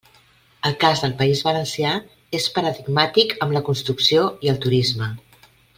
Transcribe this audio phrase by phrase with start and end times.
[0.69, 1.91] El cas del País Valencià
[2.39, 5.17] és paradigmàtic amb la construcció i el turisme.